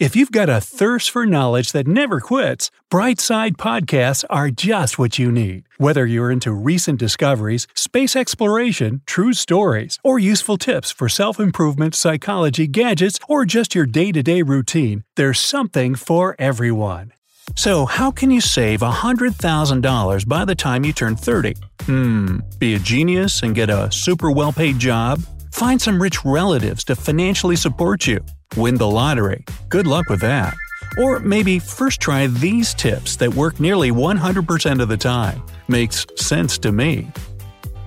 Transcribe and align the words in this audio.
If 0.00 0.16
you've 0.16 0.32
got 0.32 0.48
a 0.48 0.60
thirst 0.60 1.08
for 1.12 1.24
knowledge 1.24 1.70
that 1.70 1.86
never 1.86 2.18
quits, 2.18 2.68
Brightside 2.90 3.52
Podcasts 3.52 4.24
are 4.28 4.50
just 4.50 4.98
what 4.98 5.20
you 5.20 5.30
need. 5.30 5.68
Whether 5.78 6.04
you're 6.04 6.32
into 6.32 6.50
recent 6.50 6.98
discoveries, 6.98 7.68
space 7.76 8.16
exploration, 8.16 9.02
true 9.06 9.32
stories, 9.32 10.00
or 10.02 10.18
useful 10.18 10.56
tips 10.56 10.90
for 10.90 11.08
self 11.08 11.38
improvement, 11.38 11.94
psychology, 11.94 12.66
gadgets, 12.66 13.20
or 13.28 13.44
just 13.44 13.76
your 13.76 13.86
day 13.86 14.10
to 14.10 14.20
day 14.20 14.42
routine, 14.42 15.04
there's 15.14 15.38
something 15.38 15.94
for 15.94 16.34
everyone. 16.40 17.12
So, 17.54 17.86
how 17.86 18.10
can 18.10 18.32
you 18.32 18.40
save 18.40 18.80
$100,000 18.80 20.28
by 20.28 20.44
the 20.44 20.56
time 20.56 20.84
you 20.84 20.92
turn 20.92 21.14
30? 21.14 21.54
Hmm, 21.82 22.38
be 22.58 22.74
a 22.74 22.80
genius 22.80 23.44
and 23.44 23.54
get 23.54 23.70
a 23.70 23.92
super 23.92 24.32
well 24.32 24.52
paid 24.52 24.80
job? 24.80 25.20
Find 25.52 25.80
some 25.80 26.02
rich 26.02 26.24
relatives 26.24 26.82
to 26.84 26.96
financially 26.96 27.54
support 27.54 28.08
you. 28.08 28.18
Win 28.56 28.76
the 28.76 28.88
lottery. 28.88 29.44
Good 29.68 29.86
luck 29.86 30.08
with 30.08 30.20
that. 30.20 30.54
Or 30.98 31.18
maybe 31.18 31.58
first 31.58 32.00
try 32.00 32.28
these 32.28 32.72
tips 32.74 33.16
that 33.16 33.34
work 33.34 33.58
nearly 33.58 33.90
100% 33.90 34.80
of 34.80 34.88
the 34.88 34.96
time. 34.96 35.42
Makes 35.66 36.06
sense 36.16 36.56
to 36.58 36.70
me. 36.70 37.08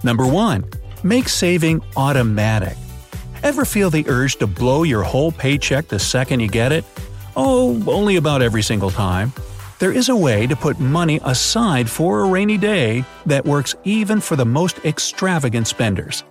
Number 0.03 0.27
1. 0.27 0.65
Make 1.03 1.29
saving 1.29 1.81
automatic. 1.95 2.75
Ever 3.43 3.63
feel 3.63 3.89
the 3.89 4.05
urge 4.09 4.35
to 4.37 4.47
blow 4.47 4.83
your 4.83 5.03
whole 5.03 5.31
paycheck 5.31 5.87
the 5.87 5.99
second 5.99 6.41
you 6.41 6.49
get 6.49 6.71
it? 6.71 6.83
Oh, 7.35 7.81
only 7.87 8.17
about 8.17 8.41
every 8.41 8.63
single 8.63 8.91
time. 8.91 9.31
There 9.79 9.91
is 9.91 10.09
a 10.09 10.15
way 10.15 10.47
to 10.47 10.55
put 10.55 10.79
money 10.79 11.19
aside 11.23 11.89
for 11.89 12.21
a 12.21 12.29
rainy 12.29 12.57
day 12.57 13.05
that 13.27 13.45
works 13.45 13.75
even 13.83 14.19
for 14.19 14.35
the 14.35 14.45
most 14.45 14.83
extravagant 14.83 15.67
spenders. 15.67 16.23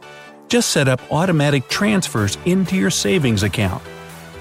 Just 0.48 0.70
set 0.70 0.88
up 0.88 1.00
automatic 1.12 1.68
transfers 1.68 2.36
into 2.44 2.76
your 2.76 2.90
savings 2.90 3.44
account. 3.44 3.82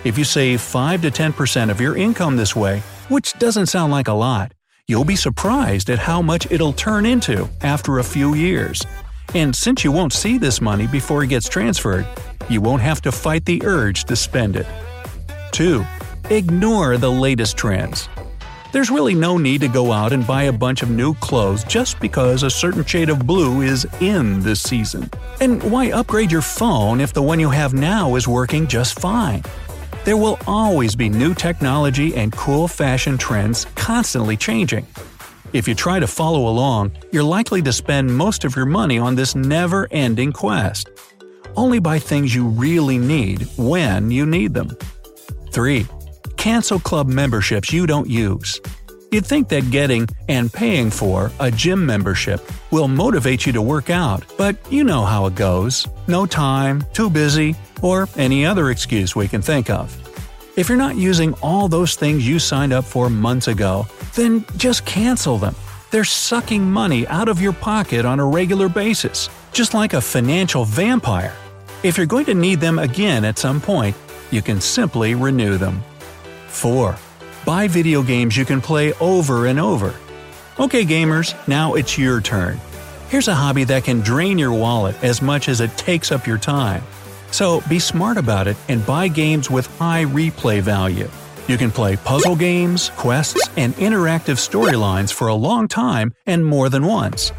If 0.06 0.20
you 0.20 0.24
save 0.24 0.62
5 0.62 1.02
to 1.02 1.10
10% 1.10 1.72
of 1.72 1.82
your 1.82 1.98
income 1.98 2.36
this 2.36 2.56
way, 2.56 2.84
which 3.10 3.34
doesn't 3.40 3.66
sound 3.66 3.92
like 3.92 4.08
a 4.08 4.14
lot, 4.14 4.52
you'll 4.88 5.04
be 5.04 5.16
surprised 5.16 5.90
at 5.90 5.98
how 5.98 6.22
much 6.22 6.46
it'll 6.52 6.74
turn 6.74 7.08
into 7.08 7.50
after 7.62 7.98
a 7.98 8.04
few 8.04 8.36
years. 8.36 8.84
And 9.34 9.56
since 9.56 9.84
you 9.84 9.92
won't 9.92 10.14
see 10.14 10.38
this 10.38 10.62
money 10.62 10.86
before 10.86 11.24
it 11.24 11.30
gets 11.30 11.50
transferred, 11.50 12.06
you 12.50 12.62
won't 12.62 12.84
have 12.84 13.02
to 13.02 13.12
fight 13.12 13.46
the 13.46 13.64
urge 13.66 14.04
to 14.04 14.16
spend 14.16 14.56
it. 14.56 14.68
2. 15.54 15.84
Ignore 16.30 16.98
the 16.98 17.12
latest 17.12 17.58
trends. 17.58 18.08
There's 18.74 18.92
really 18.92 19.16
no 19.16 19.40
need 19.40 19.62
to 19.62 19.68
go 19.68 19.92
out 19.92 20.14
and 20.14 20.28
buy 20.28 20.44
a 20.44 20.52
bunch 20.52 20.84
of 20.84 20.90
new 20.92 21.16
clothes 21.16 21.64
just 21.64 22.00
because 22.00 22.44
a 22.44 22.50
certain 22.52 22.86
shade 22.86 23.10
of 23.10 23.26
blue 23.26 23.62
is 23.62 23.88
in 24.02 24.42
this 24.42 24.62
season. 24.62 25.10
And 25.42 25.64
why 25.72 25.92
upgrade 25.92 26.32
your 26.32 26.44
phone 26.44 27.02
if 27.02 27.12
the 27.12 27.24
one 27.24 27.40
you 27.40 27.50
have 27.50 27.74
now 27.74 28.14
is 28.14 28.28
working 28.28 28.68
just 28.68 29.00
fine? 29.00 29.42
There 30.06 30.18
will 30.18 30.38
always 30.46 30.96
be 30.96 31.10
new 31.10 31.34
technology 31.34 32.16
and 32.16 32.32
cool 32.32 32.68
fashion 32.68 33.18
trends 33.18 33.66
constantly 33.74 34.38
changing. 34.38 34.86
If 35.52 35.68
you 35.68 35.74
try 35.74 36.00
to 36.00 36.06
follow 36.06 36.48
along, 36.48 36.92
you're 37.12 37.24
likely 37.24 37.64
to 37.64 37.74
spend 37.74 38.16
most 38.16 38.46
of 38.46 38.56
your 38.56 38.68
money 38.68 39.00
on 39.00 39.16
this 39.16 39.34
never 39.34 39.88
ending 39.90 40.32
quest. 40.32 40.92
Only 41.56 41.80
buy 41.80 41.98
things 41.98 42.36
you 42.36 42.46
really 42.46 43.00
need 43.00 43.48
when 43.58 44.12
you 44.12 44.28
need 44.28 44.54
them. 44.54 44.78
3 45.52 45.88
cancel 46.38 46.80
club 46.80 47.08
memberships 47.08 47.74
you 47.74 47.88
don't 47.88 48.08
use. 48.08 48.62
You'd 49.16 49.26
think 49.26 49.48
that 49.48 49.72
getting 49.72 50.10
and 50.28 50.52
paying 50.52 50.92
for 50.92 51.32
a 51.40 51.50
gym 51.50 51.86
membership 51.86 52.42
will 52.70 52.90
motivate 52.90 53.46
you 53.46 53.54
to 53.54 53.62
work 53.62 53.90
out, 53.90 54.26
but 54.38 54.58
you 54.70 54.84
know 54.84 55.06
how 55.06 55.26
it 55.28 55.36
goes 55.36 55.88
no 56.08 56.26
time, 56.26 56.84
too 56.92 57.10
busy, 57.10 57.56
or 57.82 58.10
any 58.18 58.46
other 58.46 58.72
excuse 58.72 59.16
we 59.16 59.30
can 59.30 59.42
think 59.42 59.70
of. 59.70 59.96
If 60.58 60.68
you're 60.68 60.78
not 60.78 60.98
using 60.98 61.34
all 61.36 61.70
those 61.70 61.96
things 61.96 62.28
you 62.28 62.40
signed 62.40 62.74
up 62.74 62.84
for 62.84 63.10
months 63.10 63.48
ago, 63.48 63.88
then 64.16 64.44
just 64.58 64.86
cancel 64.86 65.38
them. 65.38 65.56
They're 65.92 66.04
sucking 66.04 66.70
money 66.70 67.08
out 67.08 67.30
of 67.30 67.40
your 67.40 67.54
pocket 67.54 68.04
on 68.04 68.20
a 68.20 68.26
regular 68.26 68.68
basis, 68.68 69.30
just 69.54 69.74
like 69.74 69.94
a 69.94 70.02
financial 70.02 70.66
vampire. 70.66 71.34
If 71.84 71.96
you're 71.96 72.06
going 72.06 72.26
to 72.26 72.34
need 72.34 72.60
them 72.60 72.80
again 72.80 73.24
at 73.24 73.40
some 73.40 73.62
point, 73.62 73.96
you 74.30 74.42
can 74.42 74.60
simply 74.60 75.16
renew 75.16 75.58
them. 75.58 75.82
4. 76.48 76.98
Buy 77.46 77.68
video 77.68 78.02
games 78.02 78.36
you 78.36 78.44
can 78.44 78.60
play 78.60 78.94
over 78.94 79.46
and 79.46 79.60
over. 79.60 79.94
Okay, 80.60 80.84
gamers, 80.84 81.36
now 81.48 81.76
it's 81.76 81.96
your 81.96 82.20
turn. 82.20 82.60
Here's 83.10 83.28
a 83.28 83.36
hobby 83.36 83.64
that 83.66 83.84
can 83.84 84.00
drain 84.00 84.40
your 84.40 84.52
wallet 84.52 84.96
as 85.04 85.22
much 85.22 85.48
as 85.48 85.62
it 85.62 85.78
takes 85.78 86.12
up 86.12 86.26
your 86.26 86.40
time. 86.40 86.82
So 87.30 87.62
be 87.70 87.78
smart 87.78 88.18
about 88.18 88.48
it 88.48 88.58
and 88.68 88.84
buy 88.84 89.10
games 89.10 89.52
with 89.52 89.68
high 89.78 90.06
replay 90.06 90.60
value. 90.60 91.08
You 91.48 91.58
can 91.60 91.70
play 91.70 91.98
puzzle 91.98 92.36
games, 92.36 92.90
quests, 92.98 93.48
and 93.58 93.76
interactive 93.76 94.40
storylines 94.40 95.14
for 95.14 95.28
a 95.28 95.36
long 95.36 95.68
time 95.68 96.16
and 96.26 96.44
more 96.44 96.70
than 96.70 96.84
once. 96.84 97.30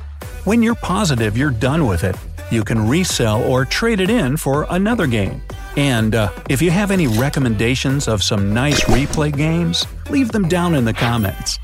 When 0.45 0.63
you're 0.63 0.77
positive 0.77 1.37
you're 1.37 1.51
done 1.51 1.85
with 1.85 2.05
it, 2.05 2.15
you 2.53 2.63
can 2.63 2.89
resell 2.89 3.43
or 3.43 3.65
trade 3.65 3.99
it 3.99 4.11
in 4.11 4.37
for 4.37 4.69
another 4.71 5.09
game. 5.09 5.43
And 5.77 6.15
uh, 6.15 6.33
if 6.49 6.63
you 6.63 6.71
have 6.71 6.91
any 6.91 7.07
recommendations 7.07 8.09
of 8.09 8.23
some 8.23 8.55
nice 8.55 8.85
replay 8.85 9.37
games, 9.37 9.87
leave 10.11 10.33
them 10.33 10.49
down 10.49 10.75
in 10.75 10.85
the 10.85 10.95
comments. 10.95 11.59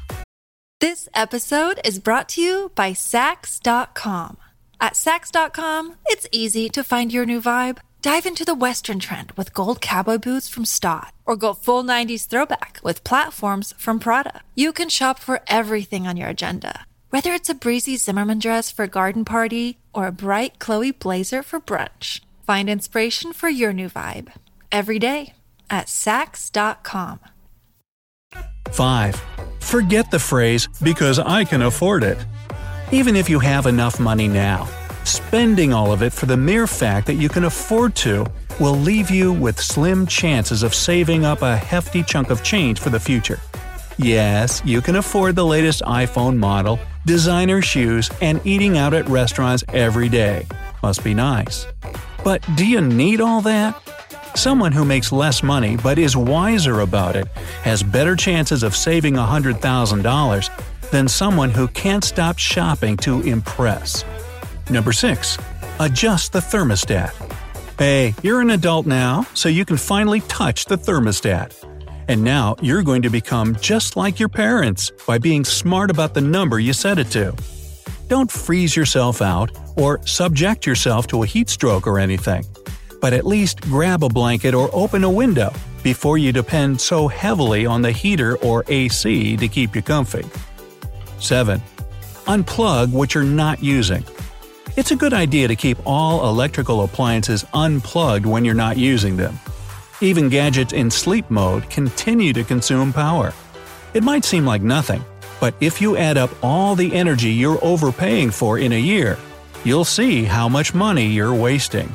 This 0.81 1.09
episode 1.15 1.81
is 1.85 1.99
brought 1.99 2.29
to 2.31 2.43
you 2.43 2.73
by 2.75 2.91
Saks.com. 2.91 4.37
At 4.81 4.95
Saks.com, 4.95 5.95
it's 6.07 6.27
easy 6.33 6.69
to 6.71 6.83
find 6.83 7.13
your 7.13 7.25
new 7.25 7.41
vibe. 7.41 7.79
Dive 8.03 8.27
into 8.27 8.45
the 8.45 8.57
Western 8.57 8.99
trend 8.99 9.31
with 9.37 9.55
gold 9.55 9.81
cowboy 9.81 10.19
boots 10.19 10.49
from 10.49 10.65
Staud, 10.65 11.13
or 11.25 11.37
go 11.37 11.55
full 11.55 11.85
90s 11.85 12.27
throwback 12.27 12.81
with 12.83 13.05
platforms 13.05 13.73
from 13.79 14.01
Prada. 14.01 14.41
You 14.57 14.73
can 14.73 14.89
shop 14.89 15.21
for 15.21 15.41
everything 15.47 16.09
on 16.09 16.17
your 16.17 16.29
agenda, 16.29 16.85
whether 17.11 17.33
it's 17.33 17.49
a 17.49 17.55
breezy 17.55 17.97
Zimmermann 17.97 18.41
dress 18.41 18.73
for 18.73 18.83
a 18.83 18.89
garden 18.89 19.25
party 19.25 19.79
or 19.95 20.09
a 20.09 20.13
bright 20.13 20.59
Chloe 20.59 20.91
blazer 20.91 21.45
for 21.45 21.61
brunch. 21.61 22.21
Find 22.43 22.69
inspiration 22.69 23.33
for 23.33 23.49
your 23.49 23.73
new 23.73 23.89
vibe 23.89 24.33
every 24.71 24.99
day 24.99 25.35
at 25.71 25.87
Saks.com. 25.87 27.21
5. 28.71 29.23
Forget 29.61 30.11
the 30.11 30.19
phrase, 30.19 30.69
because 30.83 31.19
I 31.19 31.45
can 31.45 31.63
afford 31.63 32.03
it. 32.03 32.19
Even 32.91 33.17
if 33.17 33.31
you 33.31 33.39
have 33.39 33.67
enough 33.67 34.01
money 34.01 34.29
now, 34.29 34.69
spending 35.05 35.73
all 35.73 35.93
of 35.93 36.03
it 36.03 36.13
for 36.13 36.27
the 36.27 36.37
mere 36.37 36.67
fact 36.67 37.07
that 37.07 37.15
you 37.15 37.29
can 37.29 37.45
afford 37.45 37.95
to 37.97 38.27
will 38.61 38.77
leave 38.77 39.11
you 39.11 39.33
with 39.33 39.59
slim 39.61 40.07
chances 40.07 40.63
of 40.63 40.75
saving 40.75 41.25
up 41.25 41.43
a 41.43 41.57
hefty 41.57 42.03
chunk 42.03 42.31
of 42.31 42.43
change 42.43 42.81
for 42.81 42.91
the 42.91 43.01
future. 43.01 43.41
Yes, 43.99 44.63
you 44.65 44.81
can 44.81 44.97
afford 44.97 45.37
the 45.37 45.47
latest 45.47 45.83
iPhone 45.83 46.37
model, 46.37 46.79
designer 47.07 47.63
shoes, 47.63 48.11
and 48.21 48.41
eating 48.45 48.79
out 48.79 48.95
at 48.95 49.09
restaurants 49.09 49.65
every 49.69 50.09
day. 50.09 50.47
Must 50.83 51.05
be 51.05 51.15
nice. 51.15 51.67
But 52.25 52.47
do 52.57 52.67
you 52.67 52.81
need 52.81 53.21
all 53.21 53.41
that? 53.43 53.77
Someone 54.35 54.73
who 54.73 54.85
makes 54.85 55.13
less 55.13 55.43
money 55.43 55.77
but 55.77 55.99
is 55.99 56.17
wiser 56.17 56.81
about 56.81 57.17
it 57.17 57.29
has 57.63 57.83
better 57.83 58.17
chances 58.17 58.63
of 58.63 58.75
saving 58.75 59.15
$100,000 59.15 60.91
than 60.91 61.09
someone 61.09 61.51
who 61.51 61.69
can't 61.69 62.05
stop 62.05 62.39
shopping 62.39 62.97
to 62.99 63.21
impress. 63.23 64.05
Number 64.71 64.93
6. 64.93 65.39
Adjust 65.81 66.33
the 66.33 66.39
thermostat. 66.39 67.13
Hey, 67.79 68.15
you're 68.23 68.41
an 68.41 68.51
adult 68.51 68.87
now, 68.87 69.27
so 69.35 69.49
you 69.49 69.65
can 69.65 69.77
finally 69.77 70.21
touch 70.23 70.67
the 70.67 70.77
thermostat. 70.77 71.53
And 72.09 72.23
now 72.23 72.57
you're 72.61 72.83
going 72.83 73.03
to 73.03 73.11
become 73.11 73.57
just 73.57 73.97
like 73.97 74.21
your 74.21 74.29
parents 74.29 74.91
by 75.07 75.19
being 75.19 75.45
smart 75.45 75.91
about 75.91 76.15
the 76.15 76.21
number 76.21 76.61
you 76.61 76.73
set 76.73 76.99
it 76.99 77.11
to. 77.13 77.35
Don't 78.09 78.31
freeze 78.31 78.77
yourself 78.77 79.23
out 79.23 79.51
or 79.77 80.05
subject 80.07 80.67
yourself 80.67 81.07
to 81.09 81.23
a 81.23 81.27
heat 81.27 81.49
stroke 81.49 81.87
or 81.87 81.99
anything, 81.99 82.45
but 83.01 83.13
at 83.13 83.27
least 83.27 83.61
grab 83.63 84.05
a 84.05 84.09
blanket 84.09 84.55
or 84.55 84.71
open 84.73 85.05
a 85.05 85.11
window 85.11 85.53
before 85.83 86.19
you 86.19 86.33
depend 86.33 86.81
so 86.81 87.09
heavily 87.09 87.67
on 87.67 87.83
the 87.83 87.93
heater 87.93 88.37
or 88.39 88.65
AC 88.69 89.37
to 89.37 89.49
keep 89.49 89.75
you 89.75 89.83
comfy. 89.83 90.25
7. 91.19 91.61
Unplug 92.27 92.93
what 92.93 93.15
you're 93.15 93.25
not 93.25 93.63
using. 93.63 94.05
It's 94.77 94.91
a 94.91 94.97
good 94.97 95.13
idea 95.13 95.49
to 95.49 95.57
keep 95.57 95.79
all 95.85 96.29
electrical 96.29 96.83
appliances 96.83 97.45
unplugged 97.53 98.25
when 98.25 98.45
you're 98.45 98.55
not 98.55 98.79
using 98.79 99.17
them. 99.17 99.39
Even 100.01 100.29
gadgets 100.29 100.73
in 100.73 100.91
sleep 100.91 101.31
mode 101.31 101.69
continue 101.69 102.33
to 102.33 102.43
consume 102.43 102.93
power. 102.93 103.33
It 103.95 104.03
might 104.03 104.25
seem 104.25 104.47
like 104.47 104.63
nothing, 104.63 105.05
but 105.43 105.57
if 105.59 105.81
you 105.81 105.97
add 105.97 106.17
up 106.17 106.31
all 106.41 106.77
the 106.77 106.95
energy 106.95 107.31
you're 107.33 107.59
overpaying 107.65 108.31
for 108.31 108.61
in 108.61 108.73
a 108.73 108.79
year, 108.79 109.19
you'll 109.65 109.85
see 109.85 110.23
how 110.23 110.49
much 110.49 110.73
money 110.73 111.07
you're 111.07 111.35
wasting. 111.35 111.93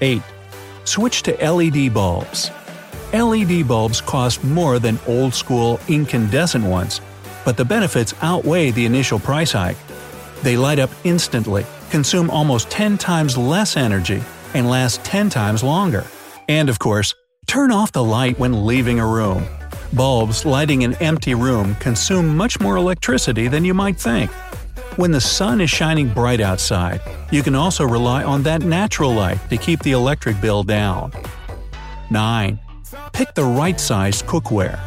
8. 0.00 0.22
Switch 0.84 1.22
to 1.24 1.32
LED 1.36 1.92
bulbs. 1.92 2.50
LED 3.12 3.68
bulbs 3.68 4.00
cost 4.00 4.42
more 4.42 4.78
than 4.78 4.98
old 5.06 5.34
school 5.34 5.78
incandescent 5.86 6.64
ones, 6.64 7.02
but 7.44 7.58
the 7.58 7.64
benefits 7.64 8.14
outweigh 8.22 8.70
the 8.70 8.86
initial 8.86 9.18
price 9.18 9.52
hike. 9.52 9.76
They 10.42 10.56
light 10.56 10.78
up 10.78 10.90
instantly, 11.04 11.66
consume 11.90 12.30
almost 12.30 12.70
10 12.70 12.96
times 12.96 13.36
less 13.36 13.76
energy, 13.76 14.22
and 14.54 14.70
last 14.70 15.04
10 15.04 15.28
times 15.28 15.62
longer. 15.62 16.06
And 16.48 16.70
of 16.70 16.78
course, 16.78 17.14
turn 17.46 17.70
off 17.70 17.92
the 17.92 18.02
light 18.02 18.38
when 18.38 18.64
leaving 18.64 18.98
a 18.98 19.06
room. 19.06 19.46
Bulbs 19.92 20.44
lighting 20.44 20.84
an 20.84 20.94
empty 20.94 21.34
room 21.34 21.74
consume 21.76 22.36
much 22.36 22.60
more 22.60 22.76
electricity 22.76 23.48
than 23.48 23.64
you 23.64 23.74
might 23.74 23.96
think. 23.96 24.30
When 24.96 25.10
the 25.10 25.20
sun 25.20 25.60
is 25.60 25.70
shining 25.70 26.08
bright 26.08 26.40
outside, 26.40 27.00
you 27.30 27.42
can 27.42 27.54
also 27.54 27.84
rely 27.84 28.24
on 28.24 28.42
that 28.44 28.62
natural 28.62 29.12
light 29.12 29.38
to 29.50 29.56
keep 29.56 29.80
the 29.82 29.92
electric 29.92 30.40
bill 30.40 30.62
down. 30.62 31.12
9. 32.10 32.58
Pick 33.12 33.34
the 33.34 33.44
right 33.44 33.78
sized 33.78 34.26
cookware. 34.26 34.80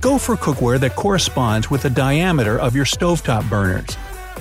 Go 0.00 0.18
for 0.18 0.36
cookware 0.36 0.80
that 0.80 0.96
corresponds 0.96 1.70
with 1.70 1.82
the 1.82 1.90
diameter 1.90 2.58
of 2.58 2.74
your 2.74 2.84
stovetop 2.84 3.48
burners. 3.48 3.96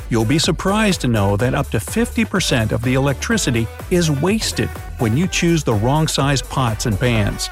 You'll 0.09 0.25
be 0.25 0.39
surprised 0.39 1.01
to 1.01 1.07
know 1.07 1.37
that 1.37 1.53
up 1.53 1.69
to 1.69 1.77
50% 1.77 2.71
of 2.71 2.81
the 2.81 2.93
electricity 2.93 3.67
is 3.89 4.11
wasted 4.11 4.69
when 4.99 5.17
you 5.17 5.27
choose 5.27 5.63
the 5.63 5.73
wrong 5.73 6.07
size 6.07 6.41
pots 6.41 6.85
and 6.85 6.99
pans. 6.99 7.49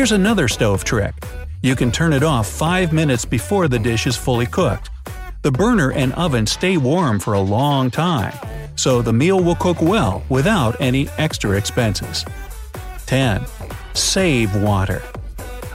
Here's 0.00 0.12
another 0.12 0.48
stove 0.48 0.82
trick. 0.82 1.12
You 1.60 1.76
can 1.76 1.92
turn 1.92 2.14
it 2.14 2.22
off 2.22 2.48
5 2.48 2.90
minutes 2.90 3.26
before 3.26 3.68
the 3.68 3.78
dish 3.78 4.06
is 4.06 4.16
fully 4.16 4.46
cooked. 4.46 4.88
The 5.42 5.52
burner 5.52 5.92
and 5.92 6.14
oven 6.14 6.46
stay 6.46 6.78
warm 6.78 7.20
for 7.20 7.34
a 7.34 7.40
long 7.40 7.90
time, 7.90 8.32
so 8.76 9.02
the 9.02 9.12
meal 9.12 9.44
will 9.44 9.56
cook 9.56 9.82
well 9.82 10.22
without 10.30 10.80
any 10.80 11.10
extra 11.18 11.50
expenses. 11.50 12.24
10. 13.04 13.44
Save 13.92 14.62
water. 14.62 15.02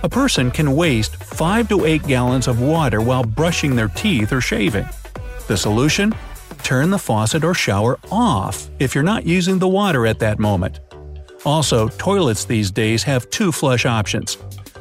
A 0.02 0.10
person 0.10 0.50
can 0.50 0.76
waste 0.76 1.18
5 1.18 1.70
to 1.70 1.86
8 1.86 2.08
gallons 2.08 2.48
of 2.48 2.60
water 2.60 3.02
while 3.02 3.24
brushing 3.24 3.76
their 3.76 3.90
teeth 3.90 4.34
or 4.34 4.42
shaving. 4.42 4.90
The 5.46 5.56
solution? 5.56 6.16
Turn 6.64 6.90
the 6.90 6.98
faucet 6.98 7.44
or 7.44 7.54
shower 7.54 8.00
off 8.12 8.72
if 8.80 8.96
you're 8.96 9.04
not 9.04 9.28
using 9.28 9.60
the 9.60 9.68
water 9.68 10.08
at 10.08 10.18
that 10.18 10.40
moment. 10.40 10.80
Also, 11.46 11.88
toilets 11.90 12.46
these 12.46 12.72
days 12.72 13.04
have 13.04 13.30
two 13.30 13.52
flush 13.52 13.86
options. 13.86 14.36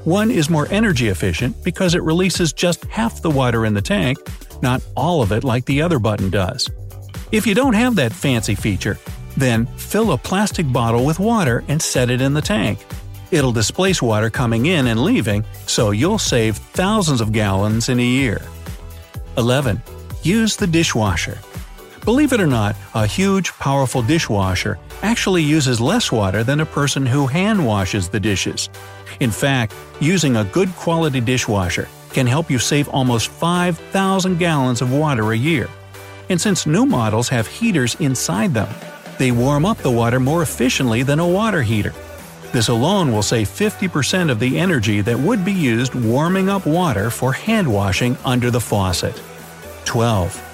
One 0.04 0.30
is 0.30 0.50
more 0.50 0.66
energy 0.70 1.08
efficient 1.08 1.62
because 1.62 1.94
it 1.94 2.02
releases 2.02 2.52
just 2.52 2.84
half 2.84 3.22
the 3.22 3.30
water 3.30 3.66
in 3.66 3.74
the 3.74 3.82
tank, 3.82 4.18
not 4.62 4.82
all 4.96 5.22
of 5.22 5.32
it 5.32 5.44
like 5.44 5.64
the 5.66 5.82
other 5.82 5.98
button 5.98 6.30
does. 6.30 6.68
If 7.32 7.46
you 7.46 7.54
don't 7.54 7.74
have 7.74 7.96
that 7.96 8.12
fancy 8.12 8.54
feature, 8.54 8.98
then 9.36 9.66
fill 9.76 10.12
a 10.12 10.18
plastic 10.18 10.70
bottle 10.72 11.04
with 11.04 11.18
water 11.18 11.64
and 11.68 11.80
set 11.80 12.10
it 12.10 12.20
in 12.20 12.34
the 12.34 12.42
tank. 12.42 12.78
It'll 13.30 13.52
displace 13.52 14.00
water 14.00 14.30
coming 14.30 14.66
in 14.66 14.86
and 14.86 15.02
leaving, 15.02 15.44
so 15.66 15.90
you'll 15.90 16.18
save 16.18 16.56
thousands 16.56 17.20
of 17.20 17.32
gallons 17.32 17.88
in 17.88 17.98
a 17.98 18.02
year. 18.02 18.40
11. 19.36 19.82
Use 20.22 20.56
the 20.56 20.66
dishwasher. 20.66 21.38
Believe 22.04 22.34
it 22.34 22.40
or 22.40 22.46
not, 22.46 22.76
a 22.92 23.06
huge, 23.06 23.50
powerful 23.52 24.02
dishwasher 24.02 24.78
actually 25.02 25.42
uses 25.42 25.80
less 25.80 26.12
water 26.12 26.44
than 26.44 26.60
a 26.60 26.66
person 26.66 27.06
who 27.06 27.26
hand 27.26 27.66
washes 27.66 28.10
the 28.10 28.20
dishes. 28.20 28.68
In 29.20 29.30
fact, 29.30 29.74
using 30.00 30.36
a 30.36 30.44
good 30.44 30.68
quality 30.76 31.22
dishwasher 31.22 31.88
can 32.12 32.26
help 32.26 32.50
you 32.50 32.58
save 32.58 32.90
almost 32.90 33.28
5,000 33.28 34.38
gallons 34.38 34.82
of 34.82 34.92
water 34.92 35.32
a 35.32 35.36
year. 35.36 35.70
And 36.28 36.38
since 36.38 36.66
new 36.66 36.84
models 36.84 37.30
have 37.30 37.46
heaters 37.46 37.94
inside 37.94 38.52
them, 38.52 38.68
they 39.18 39.30
warm 39.30 39.64
up 39.64 39.78
the 39.78 39.90
water 39.90 40.20
more 40.20 40.42
efficiently 40.42 41.02
than 41.02 41.20
a 41.20 41.28
water 41.28 41.62
heater. 41.62 41.94
This 42.52 42.68
alone 42.68 43.12
will 43.12 43.22
save 43.22 43.48
50% 43.48 44.30
of 44.30 44.40
the 44.40 44.58
energy 44.58 45.00
that 45.00 45.18
would 45.18 45.42
be 45.42 45.52
used 45.52 45.94
warming 45.94 46.50
up 46.50 46.66
water 46.66 47.08
for 47.08 47.32
hand 47.32 47.72
washing 47.72 48.18
under 48.26 48.50
the 48.50 48.60
faucet. 48.60 49.20
12. 49.86 50.53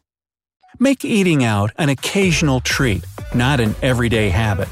Make 0.79 1.03
eating 1.03 1.43
out 1.43 1.71
an 1.77 1.89
occasional 1.89 2.61
treat, 2.61 3.03
not 3.35 3.59
an 3.59 3.75
everyday 3.81 4.29
habit. 4.29 4.69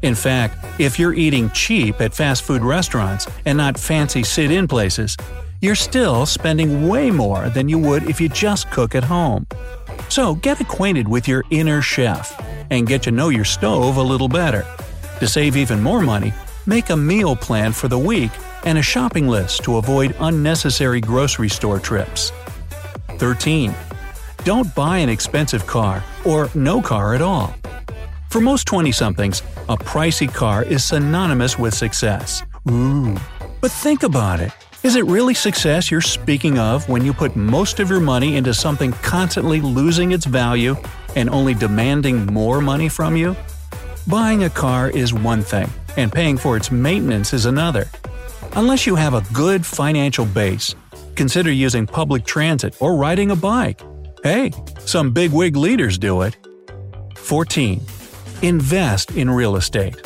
In 0.00 0.14
fact, 0.14 0.64
if 0.80 0.98
you're 0.98 1.12
eating 1.12 1.50
cheap 1.50 2.00
at 2.00 2.14
fast 2.14 2.42
food 2.42 2.62
restaurants 2.62 3.28
and 3.44 3.58
not 3.58 3.78
fancy 3.78 4.22
sit 4.22 4.50
in 4.50 4.66
places, 4.66 5.16
you're 5.60 5.74
still 5.74 6.26
spending 6.26 6.88
way 6.88 7.10
more 7.10 7.48
than 7.50 7.68
you 7.68 7.78
would 7.78 8.04
if 8.04 8.20
you 8.20 8.28
just 8.28 8.70
cook 8.70 8.94
at 8.94 9.04
home. 9.04 9.46
So 10.08 10.34
get 10.36 10.60
acquainted 10.60 11.06
with 11.06 11.28
your 11.28 11.44
inner 11.50 11.82
chef 11.82 12.34
and 12.70 12.86
get 12.86 13.02
to 13.02 13.12
know 13.12 13.28
your 13.28 13.44
stove 13.44 13.98
a 13.98 14.02
little 14.02 14.28
better. 14.28 14.66
To 15.20 15.28
save 15.28 15.56
even 15.56 15.80
more 15.80 16.00
money, 16.00 16.32
make 16.66 16.90
a 16.90 16.96
meal 16.96 17.36
plan 17.36 17.72
for 17.72 17.88
the 17.88 17.98
week 17.98 18.32
and 18.64 18.78
a 18.78 18.82
shopping 18.82 19.28
list 19.28 19.62
to 19.64 19.76
avoid 19.76 20.16
unnecessary 20.18 21.00
grocery 21.00 21.50
store 21.50 21.78
trips. 21.78 22.32
13. 23.18 23.72
Don't 24.44 24.74
buy 24.74 24.98
an 24.98 25.08
expensive 25.08 25.68
car 25.68 26.02
or 26.24 26.50
no 26.56 26.82
car 26.82 27.14
at 27.14 27.22
all. 27.22 27.54
For 28.28 28.40
most 28.40 28.66
20 28.66 28.90
somethings, 28.90 29.40
a 29.68 29.76
pricey 29.76 30.32
car 30.32 30.64
is 30.64 30.82
synonymous 30.82 31.60
with 31.60 31.74
success. 31.74 32.42
Ooh. 32.68 33.16
But 33.60 33.70
think 33.70 34.02
about 34.02 34.40
it. 34.40 34.50
Is 34.82 34.96
it 34.96 35.04
really 35.04 35.34
success 35.34 35.92
you're 35.92 36.00
speaking 36.00 36.58
of 36.58 36.88
when 36.88 37.04
you 37.04 37.12
put 37.12 37.36
most 37.36 37.78
of 37.78 37.88
your 37.88 38.00
money 38.00 38.36
into 38.36 38.52
something 38.52 38.90
constantly 38.94 39.60
losing 39.60 40.10
its 40.10 40.26
value 40.26 40.74
and 41.14 41.30
only 41.30 41.54
demanding 41.54 42.26
more 42.26 42.60
money 42.60 42.88
from 42.88 43.14
you? 43.14 43.36
Buying 44.08 44.42
a 44.42 44.50
car 44.50 44.90
is 44.90 45.14
one 45.14 45.42
thing, 45.42 45.70
and 45.96 46.10
paying 46.10 46.36
for 46.36 46.56
its 46.56 46.72
maintenance 46.72 47.32
is 47.32 47.46
another. 47.46 47.84
Unless 48.56 48.88
you 48.88 48.96
have 48.96 49.14
a 49.14 49.22
good 49.32 49.64
financial 49.64 50.26
base, 50.26 50.74
consider 51.14 51.52
using 51.52 51.86
public 51.86 52.24
transit 52.24 52.74
or 52.80 52.96
riding 52.96 53.30
a 53.30 53.36
bike. 53.36 53.80
Hey, 54.22 54.52
some 54.78 55.10
bigwig 55.10 55.56
leaders 55.56 55.98
do 55.98 56.22
it. 56.22 56.36
14. 57.16 57.80
Invest 58.42 59.10
in 59.16 59.28
real 59.28 59.56
estate. 59.56 60.00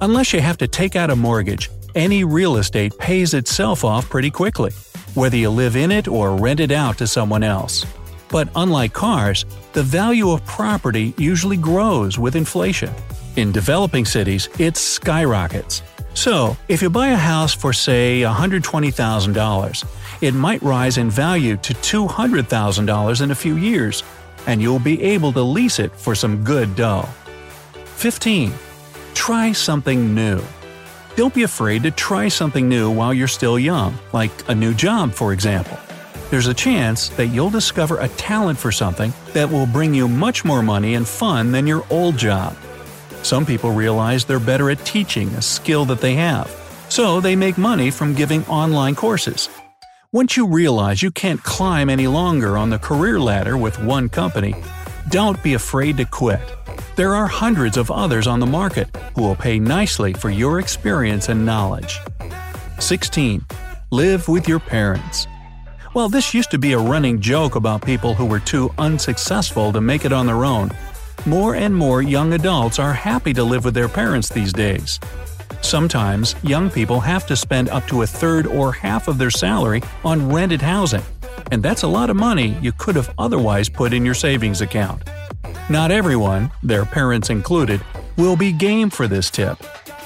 Unless 0.00 0.32
you 0.32 0.40
have 0.40 0.56
to 0.58 0.66
take 0.66 0.96
out 0.96 1.10
a 1.10 1.16
mortgage, 1.16 1.68
any 1.94 2.24
real 2.24 2.56
estate 2.56 2.96
pays 2.98 3.34
itself 3.34 3.84
off 3.84 4.08
pretty 4.08 4.30
quickly, 4.30 4.72
whether 5.12 5.36
you 5.36 5.50
live 5.50 5.76
in 5.76 5.92
it 5.92 6.08
or 6.08 6.34
rent 6.34 6.60
it 6.60 6.72
out 6.72 6.96
to 6.96 7.06
someone 7.06 7.42
else. 7.42 7.84
But 8.30 8.48
unlike 8.56 8.94
cars, 8.94 9.44
the 9.74 9.82
value 9.82 10.30
of 10.30 10.44
property 10.46 11.12
usually 11.18 11.58
grows 11.58 12.18
with 12.18 12.36
inflation. 12.36 12.92
In 13.36 13.52
developing 13.52 14.06
cities, 14.06 14.48
it 14.58 14.78
skyrockets. 14.78 15.82
So, 16.16 16.56
if 16.66 16.80
you 16.80 16.88
buy 16.88 17.08
a 17.08 17.16
house 17.16 17.52
for, 17.52 17.74
say, 17.74 18.22
$120,000, 18.22 19.84
it 20.22 20.32
might 20.32 20.62
rise 20.62 20.96
in 20.96 21.10
value 21.10 21.58
to 21.58 21.74
$200,000 21.74 23.20
in 23.20 23.30
a 23.30 23.34
few 23.34 23.56
years, 23.56 24.02
and 24.46 24.62
you'll 24.62 24.78
be 24.78 25.02
able 25.02 25.30
to 25.34 25.42
lease 25.42 25.78
it 25.78 25.94
for 25.94 26.14
some 26.14 26.42
good 26.42 26.74
dough. 26.74 27.06
15. 27.96 28.50
Try 29.12 29.52
something 29.52 30.14
new. 30.14 30.40
Don't 31.16 31.34
be 31.34 31.42
afraid 31.42 31.82
to 31.82 31.90
try 31.90 32.28
something 32.28 32.66
new 32.66 32.90
while 32.90 33.12
you're 33.12 33.28
still 33.28 33.58
young, 33.58 33.94
like 34.14 34.32
a 34.48 34.54
new 34.54 34.72
job, 34.72 35.12
for 35.12 35.34
example. 35.34 35.78
There's 36.30 36.46
a 36.46 36.54
chance 36.54 37.10
that 37.10 37.26
you'll 37.26 37.50
discover 37.50 38.00
a 38.00 38.08
talent 38.08 38.58
for 38.58 38.72
something 38.72 39.12
that 39.34 39.50
will 39.50 39.66
bring 39.66 39.92
you 39.92 40.08
much 40.08 40.46
more 40.46 40.62
money 40.62 40.94
and 40.94 41.06
fun 41.06 41.52
than 41.52 41.66
your 41.66 41.84
old 41.90 42.16
job. 42.16 42.56
Some 43.26 43.44
people 43.44 43.72
realize 43.72 44.24
they're 44.24 44.38
better 44.38 44.70
at 44.70 44.84
teaching 44.84 45.26
a 45.30 45.42
skill 45.42 45.84
that 45.86 46.00
they 46.00 46.14
have, 46.14 46.48
so 46.88 47.20
they 47.20 47.34
make 47.34 47.58
money 47.58 47.90
from 47.90 48.14
giving 48.14 48.46
online 48.46 48.94
courses. 48.94 49.48
Once 50.12 50.36
you 50.36 50.46
realize 50.46 51.02
you 51.02 51.10
can't 51.10 51.42
climb 51.42 51.90
any 51.90 52.06
longer 52.06 52.56
on 52.56 52.70
the 52.70 52.78
career 52.78 53.18
ladder 53.18 53.56
with 53.56 53.82
one 53.82 54.08
company, 54.08 54.54
don't 55.08 55.42
be 55.42 55.54
afraid 55.54 55.96
to 55.96 56.04
quit. 56.04 56.38
There 56.94 57.16
are 57.16 57.26
hundreds 57.26 57.76
of 57.76 57.90
others 57.90 58.28
on 58.28 58.38
the 58.38 58.46
market 58.46 58.94
who 59.16 59.22
will 59.22 59.34
pay 59.34 59.58
nicely 59.58 60.12
for 60.12 60.30
your 60.30 60.60
experience 60.60 61.28
and 61.28 61.44
knowledge. 61.44 61.98
16. 62.78 63.44
Live 63.90 64.28
with 64.28 64.46
your 64.46 64.60
parents. 64.60 65.26
Well, 65.94 66.08
this 66.08 66.32
used 66.32 66.52
to 66.52 66.58
be 66.58 66.74
a 66.74 66.78
running 66.78 67.20
joke 67.20 67.56
about 67.56 67.84
people 67.84 68.14
who 68.14 68.26
were 68.26 68.38
too 68.38 68.70
unsuccessful 68.78 69.72
to 69.72 69.80
make 69.80 70.04
it 70.04 70.12
on 70.12 70.26
their 70.26 70.44
own. 70.44 70.70
More 71.26 71.56
and 71.56 71.74
more 71.74 72.02
young 72.02 72.34
adults 72.34 72.78
are 72.78 72.92
happy 72.92 73.32
to 73.32 73.42
live 73.42 73.64
with 73.64 73.74
their 73.74 73.88
parents 73.88 74.28
these 74.28 74.52
days. 74.52 75.00
Sometimes, 75.60 76.36
young 76.44 76.70
people 76.70 77.00
have 77.00 77.26
to 77.26 77.34
spend 77.34 77.68
up 77.70 77.84
to 77.88 78.02
a 78.02 78.06
third 78.06 78.46
or 78.46 78.72
half 78.72 79.08
of 79.08 79.18
their 79.18 79.32
salary 79.32 79.82
on 80.04 80.30
rented 80.30 80.62
housing, 80.62 81.02
and 81.50 81.60
that's 81.60 81.82
a 81.82 81.88
lot 81.88 82.10
of 82.10 82.16
money 82.16 82.56
you 82.62 82.70
could 82.70 82.94
have 82.94 83.12
otherwise 83.18 83.68
put 83.68 83.92
in 83.92 84.04
your 84.04 84.14
savings 84.14 84.60
account. 84.60 85.02
Not 85.68 85.90
everyone, 85.90 86.52
their 86.62 86.84
parents 86.84 87.28
included, 87.28 87.80
will 88.16 88.36
be 88.36 88.52
game 88.52 88.88
for 88.88 89.08
this 89.08 89.28
tip. 89.28 89.58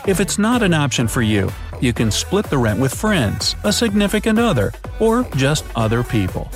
If 0.09 0.21
it's 0.21 0.39
not 0.39 0.63
an 0.63 0.73
option 0.73 1.07
for 1.07 1.21
you, 1.21 1.51
you 1.83 1.93
can 1.93 2.11
split 2.11 2.47
the 2.47 2.57
rent 2.57 2.81
with 2.81 2.95
friends, 2.95 3.57
a 3.65 3.75
significant 3.75 4.39
other, 4.39 4.73
or 4.99 5.25
just 5.37 5.67
other 5.77 6.03
people. 6.03 6.51